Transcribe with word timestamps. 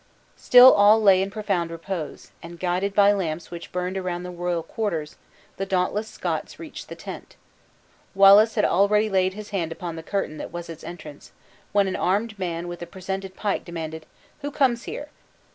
Still 0.35 0.73
all 0.73 0.99
lay 0.99 1.21
in 1.21 1.29
profound 1.29 1.69
repose, 1.69 2.31
and 2.41 2.59
guided 2.59 2.95
by 2.95 3.11
the 3.11 3.17
lamps 3.17 3.51
which 3.51 3.71
burned 3.71 3.97
around 3.99 4.23
the 4.23 4.31
royal 4.31 4.63
quarters, 4.63 5.15
the 5.57 5.65
dauntless 5.67 6.07
Scots 6.07 6.57
reached 6.57 6.89
the 6.89 6.95
tent. 6.95 7.35
Wallace 8.15 8.55
had 8.55 8.65
already 8.65 9.11
laid 9.11 9.35
his 9.35 9.51
hand 9.51 9.71
upon 9.71 9.95
the 9.97 10.01
curtain 10.01 10.37
that 10.39 10.51
was 10.51 10.69
its 10.69 10.83
entrance, 10.83 11.33
when 11.71 11.87
an 11.87 11.95
armed 11.95 12.39
man 12.39 12.67
with 12.67 12.81
a 12.81 12.87
presented 12.87 13.35
pike, 13.35 13.63
demanded, 13.63 14.07
"Who 14.39 14.49
comes 14.49 14.85
here?" 14.85 15.09